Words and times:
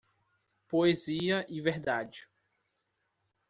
Poesia 0.67 1.45
e 1.47 1.61
verdade 1.61 2.27